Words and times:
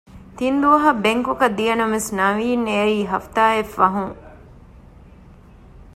ތިންދުވަހަށް 0.37 1.01
ބެންކޮކަށް 1.03 1.55
ދިޔަނަމަވެސް 1.57 2.09
ނަވީން 2.19 2.65
އެއައީ 2.69 2.99
ހަފްތާއެއް 3.11 3.71
ފަހުން 3.75 4.15